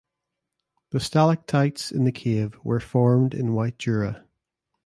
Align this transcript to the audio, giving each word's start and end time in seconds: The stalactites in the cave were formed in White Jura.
The 0.89 0.99
stalactites 0.99 1.91
in 1.91 2.05
the 2.05 2.11
cave 2.11 2.55
were 2.63 2.79
formed 2.79 3.35
in 3.35 3.53
White 3.53 3.77
Jura. 3.77 4.25